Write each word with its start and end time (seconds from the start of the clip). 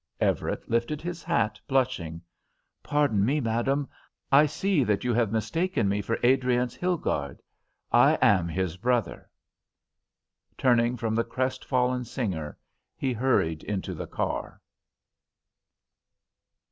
Everett 0.19 0.67
lifted 0.67 0.99
his 0.99 1.21
hat, 1.21 1.59
blushing. 1.67 2.23
"Pardon 2.81 3.23
me, 3.23 3.39
madame, 3.39 3.87
I 4.31 4.47
see 4.47 4.83
that 4.83 5.03
you 5.03 5.13
have 5.13 5.31
mistaken 5.31 5.87
me 5.87 6.01
for 6.01 6.17
Adriance 6.25 6.73
Hilgarde. 6.75 7.39
I 7.91 8.15
am 8.19 8.47
his 8.47 8.77
brother." 8.77 9.29
Turning 10.57 10.97
from 10.97 11.13
the 11.13 11.23
crestfallen 11.23 12.03
singer 12.05 12.57
he 12.97 13.13
hurried 13.13 13.63
into 13.63 13.93
the 13.93 14.07
car. 14.07 14.59